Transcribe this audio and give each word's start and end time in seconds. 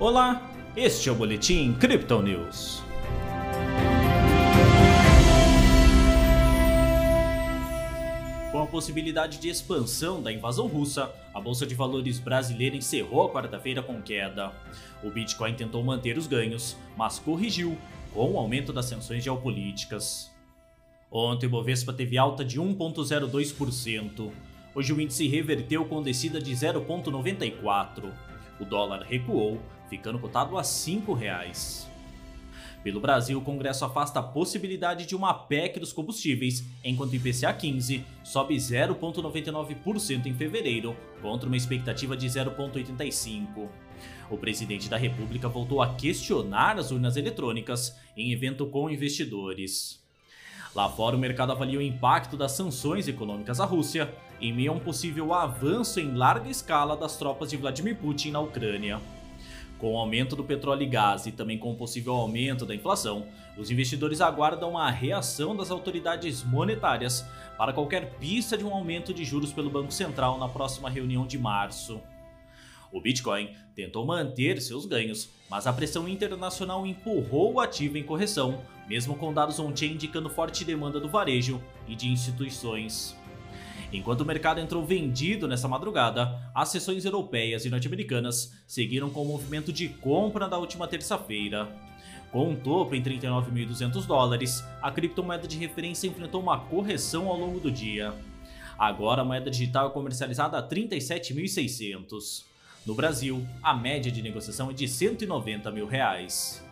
Olá, 0.00 0.50
este 0.74 1.10
é 1.10 1.12
o 1.12 1.14
Boletim 1.14 1.74
Crypto 1.74 2.22
News. 2.22 2.82
Com 8.50 8.62
a 8.62 8.66
possibilidade 8.66 9.38
de 9.38 9.50
expansão 9.50 10.22
da 10.22 10.32
invasão 10.32 10.66
russa, 10.68 11.12
a 11.34 11.38
Bolsa 11.38 11.66
de 11.66 11.74
Valores 11.74 12.18
brasileira 12.18 12.76
encerrou 12.76 13.26
a 13.26 13.30
quarta-feira 13.30 13.82
com 13.82 14.00
queda. 14.00 14.54
O 15.04 15.10
Bitcoin 15.10 15.52
tentou 15.52 15.84
manter 15.84 16.16
os 16.16 16.26
ganhos, 16.26 16.78
mas 16.96 17.18
corrigiu 17.18 17.76
com 18.14 18.32
o 18.32 18.38
aumento 18.38 18.72
das 18.72 18.86
sanções 18.86 19.22
geopolíticas. 19.22 20.30
Ontem 21.12 21.46
o 21.46 21.50
Bovespa 21.50 21.92
teve 21.92 22.16
alta 22.16 22.42
de 22.42 22.58
1,02%. 22.58 24.30
Hoje 24.74 24.92
o 24.94 24.98
índice 24.98 25.28
reverteu 25.28 25.84
com 25.84 26.02
descida 26.02 26.40
de 26.40 26.52
0,94. 26.52 28.29
O 28.60 28.64
dólar 28.64 29.02
recuou, 29.02 29.58
ficando 29.88 30.18
cotado 30.18 30.56
a 30.56 30.60
R$ 30.60 30.66
5,00. 30.66 31.88
Pelo 32.82 33.00
Brasil, 33.00 33.38
o 33.38 33.42
Congresso 33.42 33.84
afasta 33.84 34.20
a 34.20 34.22
possibilidade 34.22 35.04
de 35.04 35.14
uma 35.14 35.34
PEC 35.34 35.78
dos 35.78 35.92
combustíveis, 35.92 36.64
enquanto 36.82 37.12
o 37.12 37.16
IPCA 37.16 37.52
15 37.52 38.04
sobe 38.24 38.56
0,99% 38.56 40.26
em 40.26 40.34
fevereiro, 40.34 40.96
contra 41.20 41.46
uma 41.46 41.56
expectativa 41.56 42.16
de 42.16 42.26
0,85%. 42.26 43.68
O 44.30 44.38
presidente 44.38 44.88
da 44.88 44.96
República 44.96 45.48
voltou 45.48 45.82
a 45.82 45.94
questionar 45.94 46.78
as 46.78 46.90
urnas 46.90 47.16
eletrônicas 47.16 47.98
em 48.16 48.32
evento 48.32 48.64
com 48.66 48.88
investidores. 48.88 49.99
Lá 50.74 50.88
fora, 50.88 51.16
o 51.16 51.18
mercado 51.18 51.50
avalia 51.50 51.78
o 51.78 51.82
impacto 51.82 52.36
das 52.36 52.52
sanções 52.52 53.08
econômicas 53.08 53.58
à 53.58 53.64
Rússia 53.64 54.14
em 54.40 54.52
meio 54.52 54.72
a 54.72 54.74
um 54.74 54.78
possível 54.78 55.34
avanço 55.34 55.98
em 55.98 56.14
larga 56.14 56.48
escala 56.48 56.96
das 56.96 57.16
tropas 57.16 57.50
de 57.50 57.56
Vladimir 57.56 57.96
Putin 57.96 58.30
na 58.30 58.40
Ucrânia. 58.40 59.00
Com 59.78 59.94
o 59.94 59.98
aumento 59.98 60.36
do 60.36 60.44
petróleo 60.44 60.82
e 60.82 60.86
gás 60.86 61.26
e 61.26 61.32
também 61.32 61.58
com 61.58 61.72
o 61.72 61.76
possível 61.76 62.14
aumento 62.14 62.64
da 62.64 62.74
inflação, 62.74 63.26
os 63.58 63.70
investidores 63.70 64.20
aguardam 64.20 64.78
a 64.78 64.90
reação 64.90 65.56
das 65.56 65.70
autoridades 65.70 66.44
monetárias 66.44 67.26
para 67.58 67.72
qualquer 67.72 68.10
pista 68.18 68.56
de 68.56 68.64
um 68.64 68.72
aumento 68.72 69.12
de 69.12 69.24
juros 69.24 69.52
pelo 69.52 69.70
Banco 69.70 69.92
Central 69.92 70.38
na 70.38 70.48
próxima 70.48 70.88
reunião 70.88 71.26
de 71.26 71.38
março. 71.38 72.00
O 72.92 73.00
Bitcoin 73.00 73.54
tentou 73.74 74.04
manter 74.04 74.60
seus 74.60 74.84
ganhos, 74.84 75.30
mas 75.48 75.66
a 75.66 75.72
pressão 75.72 76.08
internacional 76.08 76.86
empurrou 76.86 77.54
o 77.54 77.60
ativo 77.60 77.96
em 77.96 78.02
correção, 78.02 78.62
mesmo 78.88 79.16
com 79.16 79.32
dados 79.32 79.58
on-chain 79.58 79.92
indicando 79.92 80.28
forte 80.28 80.64
demanda 80.64 80.98
do 80.98 81.08
varejo 81.08 81.62
e 81.86 81.94
de 81.94 82.08
instituições. 82.08 83.16
Enquanto 83.92 84.20
o 84.20 84.26
mercado 84.26 84.60
entrou 84.60 84.84
vendido 84.84 85.48
nessa 85.48 85.66
madrugada, 85.66 86.50
as 86.54 86.68
sessões 86.68 87.04
europeias 87.04 87.64
e 87.64 87.70
norte-americanas 87.70 88.52
seguiram 88.66 89.10
com 89.10 89.22
o 89.22 89.26
movimento 89.26 89.72
de 89.72 89.88
compra 89.88 90.48
da 90.48 90.58
última 90.58 90.86
terça-feira. 90.86 91.68
Com 92.30 92.50
um 92.50 92.56
topo 92.56 92.94
em 92.94 93.02
39.200 93.02 94.06
dólares, 94.06 94.64
a 94.80 94.92
criptomoeda 94.92 95.48
de 95.48 95.58
referência 95.58 96.06
enfrentou 96.06 96.40
uma 96.40 96.60
correção 96.60 97.28
ao 97.28 97.36
longo 97.36 97.58
do 97.58 97.70
dia. 97.70 98.14
Agora 98.78 99.22
a 99.22 99.24
moeda 99.24 99.50
digital 99.50 99.88
é 99.88 99.92
comercializada 99.92 100.56
a 100.56 100.62
37.600. 100.66 102.44
No 102.86 102.94
Brasil, 102.94 103.46
a 103.62 103.74
média 103.74 104.10
de 104.10 104.22
negociação 104.22 104.70
é 104.70 104.72
de 104.72 104.88
190 104.88 105.70
mil 105.70 105.86
reais. 105.86 106.64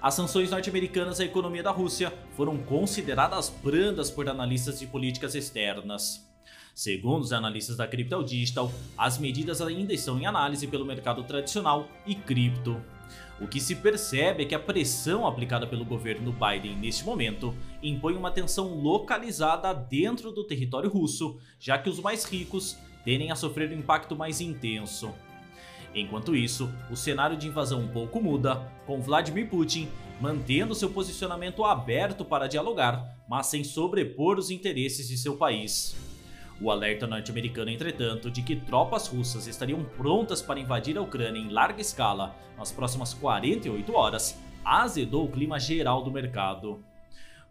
As 0.00 0.14
sanções 0.14 0.50
norte-americanas 0.50 1.20
à 1.20 1.24
economia 1.24 1.62
da 1.62 1.70
Rússia 1.70 2.12
foram 2.36 2.58
consideradas 2.58 3.48
brandas 3.48 4.10
por 4.10 4.28
analistas 4.28 4.80
de 4.80 4.86
políticas 4.88 5.36
externas. 5.36 6.28
Segundo 6.74 7.22
os 7.22 7.32
analistas 7.32 7.76
da 7.76 7.86
Crypto 7.86 8.24
Digital, 8.24 8.72
as 8.98 9.18
medidas 9.18 9.60
ainda 9.60 9.92
estão 9.92 10.18
em 10.18 10.26
análise 10.26 10.66
pelo 10.66 10.84
mercado 10.84 11.22
tradicional 11.22 11.86
e 12.04 12.16
cripto. 12.16 12.82
O 13.40 13.46
que 13.46 13.60
se 13.60 13.76
percebe 13.76 14.42
é 14.42 14.46
que 14.46 14.54
a 14.54 14.58
pressão 14.58 15.26
aplicada 15.26 15.66
pelo 15.66 15.84
governo 15.84 16.32
Biden 16.32 16.76
neste 16.76 17.04
momento 17.04 17.54
impõe 17.80 18.16
uma 18.16 18.32
tensão 18.32 18.74
localizada 18.74 19.72
dentro 19.72 20.32
do 20.32 20.44
território 20.44 20.90
russo, 20.90 21.38
já 21.60 21.78
que 21.78 21.90
os 21.90 22.00
mais 22.00 22.24
ricos 22.24 22.76
tendem 23.04 23.30
a 23.30 23.36
sofrer 23.36 23.70
um 23.70 23.78
impacto 23.78 24.16
mais 24.16 24.40
intenso. 24.40 25.12
Enquanto 25.94 26.34
isso, 26.34 26.72
o 26.90 26.96
cenário 26.96 27.36
de 27.36 27.48
invasão 27.48 27.80
um 27.80 27.88
pouco 27.88 28.20
muda, 28.20 28.72
com 28.86 29.00
Vladimir 29.00 29.48
Putin 29.48 29.88
mantendo 30.20 30.72
seu 30.72 30.88
posicionamento 30.88 31.64
aberto 31.64 32.24
para 32.24 32.46
dialogar, 32.46 33.16
mas 33.28 33.46
sem 33.46 33.64
sobrepor 33.64 34.38
os 34.38 34.50
interesses 34.50 35.08
de 35.08 35.18
seu 35.18 35.36
país. 35.36 35.96
O 36.60 36.70
alerta 36.70 37.08
norte-americano, 37.08 37.72
entretanto, 37.72 38.30
de 38.30 38.40
que 38.40 38.54
tropas 38.54 39.08
russas 39.08 39.48
estariam 39.48 39.82
prontas 39.82 40.40
para 40.40 40.60
invadir 40.60 40.96
a 40.96 41.02
Ucrânia 41.02 41.40
em 41.40 41.48
larga 41.48 41.80
escala 41.80 42.36
nas 42.56 42.70
próximas 42.70 43.12
48 43.12 43.92
horas 43.92 44.38
azedou 44.64 45.24
o 45.24 45.28
clima 45.28 45.58
geral 45.58 46.04
do 46.04 46.12
mercado. 46.12 46.84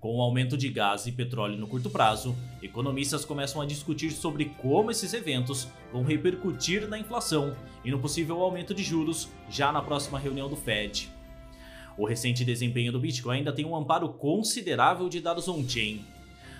Com 0.00 0.16
o 0.16 0.22
aumento 0.22 0.56
de 0.56 0.70
gás 0.70 1.06
e 1.06 1.12
petróleo 1.12 1.58
no 1.58 1.66
curto 1.68 1.90
prazo, 1.90 2.34
economistas 2.62 3.22
começam 3.22 3.60
a 3.60 3.66
discutir 3.66 4.10
sobre 4.12 4.46
como 4.46 4.90
esses 4.90 5.12
eventos 5.12 5.68
vão 5.92 6.02
repercutir 6.02 6.88
na 6.88 6.98
inflação 6.98 7.54
e 7.84 7.90
no 7.90 7.98
possível 7.98 8.40
aumento 8.40 8.72
de 8.72 8.82
juros 8.82 9.28
já 9.50 9.70
na 9.70 9.82
próxima 9.82 10.18
reunião 10.18 10.48
do 10.48 10.56
Fed. 10.56 11.10
O 11.98 12.06
recente 12.06 12.46
desempenho 12.46 12.90
do 12.90 12.98
Bitcoin 12.98 13.38
ainda 13.38 13.52
tem 13.52 13.66
um 13.66 13.76
amparo 13.76 14.08
considerável 14.08 15.06
de 15.06 15.20
dados 15.20 15.48
on-chain. 15.48 16.02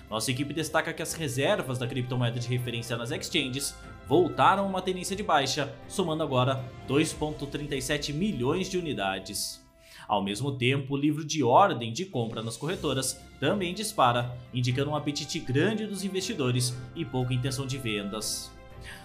Nossa 0.07 0.29
equipe 0.29 0.53
destaca 0.53 0.93
que 0.93 1.01
as 1.01 1.13
reservas 1.13 1.79
da 1.79 1.87
criptomoeda 1.87 2.39
de 2.39 2.47
referência 2.47 2.95
nas 2.95 3.09
exchanges 3.09 3.75
voltaram 4.07 4.65
a 4.65 4.67
uma 4.67 4.83
tendência 4.83 5.15
de 5.15 5.23
baixa, 5.23 5.73
somando 5.87 6.21
agora 6.21 6.63
2,37 6.87 8.13
milhões 8.13 8.69
de 8.69 8.77
unidades. 8.77 9.59
Ao 10.11 10.21
mesmo 10.21 10.51
tempo, 10.51 10.93
o 10.93 10.97
livro 10.97 11.23
de 11.23 11.41
ordem 11.41 11.93
de 11.93 12.03
compra 12.03 12.43
nas 12.43 12.57
corretoras 12.57 13.17
também 13.39 13.73
dispara, 13.73 14.37
indicando 14.53 14.91
um 14.91 14.95
apetite 14.97 15.39
grande 15.39 15.87
dos 15.87 16.03
investidores 16.03 16.75
e 16.93 17.05
pouca 17.05 17.33
intenção 17.33 17.65
de 17.65 17.77
vendas. 17.77 18.51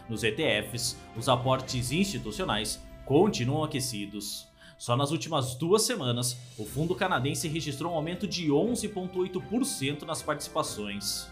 Nos 0.09 0.25
ETFs, 0.25 0.99
os 1.17 1.29
aportes 1.29 1.93
institucionais 1.93 2.83
continuam 3.05 3.63
aquecidos. 3.63 4.49
Só 4.77 4.97
nas 4.97 5.13
últimas 5.13 5.55
duas 5.55 5.83
semanas, 5.83 6.37
o 6.59 6.65
fundo 6.65 6.93
canadense 6.93 7.47
registrou 7.47 7.93
um 7.93 7.95
aumento 7.95 8.27
de 8.27 8.49
11,8% 8.49 10.03
nas 10.03 10.23
participações. 10.23 11.31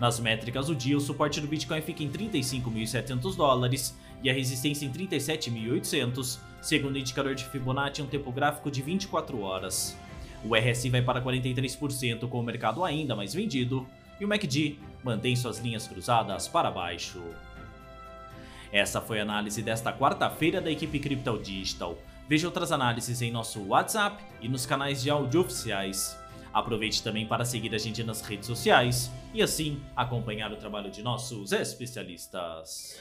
Nas 0.00 0.18
métricas 0.18 0.68
do 0.68 0.74
dia, 0.74 0.96
o 0.96 1.00
suporte 1.00 1.42
do 1.42 1.46
Bitcoin 1.46 1.82
fica 1.82 2.02
em 2.02 2.10
35.700 2.10 3.36
dólares 3.36 3.94
e 4.22 4.30
a 4.30 4.32
resistência 4.32 4.84
em 4.84 4.92
37.800, 4.92 6.38
segundo 6.60 6.96
o 6.96 6.98
indicador 6.98 7.34
de 7.34 7.44
Fibonacci 7.44 8.02
um 8.02 8.06
tempo 8.06 8.32
gráfico 8.32 8.70
de 8.70 8.82
24 8.82 9.40
horas. 9.40 9.96
O 10.44 10.54
RSI 10.54 10.90
vai 10.90 11.02
para 11.02 11.22
43% 11.22 12.28
com 12.28 12.40
o 12.40 12.42
mercado 12.42 12.84
ainda 12.84 13.16
mais 13.16 13.34
vendido, 13.34 13.86
e 14.20 14.24
o 14.24 14.28
MACD 14.28 14.78
mantém 15.02 15.36
suas 15.36 15.58
linhas 15.58 15.86
cruzadas 15.86 16.48
para 16.48 16.70
baixo. 16.70 17.22
Essa 18.72 19.00
foi 19.00 19.20
a 19.20 19.22
análise 19.22 19.62
desta 19.62 19.92
quarta-feira 19.92 20.60
da 20.60 20.70
equipe 20.70 20.98
Crypto 20.98 21.38
Digital. 21.38 21.96
Veja 22.28 22.46
outras 22.46 22.70
análises 22.70 23.22
em 23.22 23.30
nosso 23.30 23.62
WhatsApp 23.66 24.22
e 24.40 24.48
nos 24.48 24.66
canais 24.66 25.02
de 25.02 25.08
áudio 25.08 25.40
oficiais. 25.40 26.18
Aproveite 26.52 27.02
também 27.02 27.26
para 27.26 27.44
seguir 27.44 27.74
a 27.74 27.78
gente 27.78 28.02
nas 28.02 28.20
redes 28.20 28.46
sociais 28.46 29.10
e 29.32 29.42
assim 29.42 29.80
acompanhar 29.96 30.52
o 30.52 30.56
trabalho 30.56 30.90
de 30.90 31.02
nossos 31.02 31.52
especialistas. 31.52 33.00